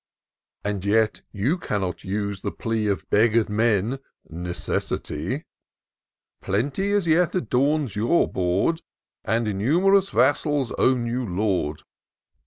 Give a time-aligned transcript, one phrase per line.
[0.65, 3.99] "As yet, you cannot use the plea Of beggar'd men—
[4.33, 5.43] ^necessity;
[6.41, 8.81] Plenty as yet adorns your board,
[9.23, 11.83] And num'rous vassals own you lord.